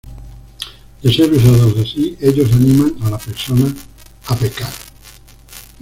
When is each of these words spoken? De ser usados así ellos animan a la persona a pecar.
De 0.99 1.11
ser 1.13 1.31
usados 1.31 1.77
así 1.77 2.17
ellos 2.21 2.51
animan 2.53 2.95
a 3.03 3.11
la 3.11 3.19
persona 3.19 3.71
a 4.29 4.35
pecar. 4.35 4.73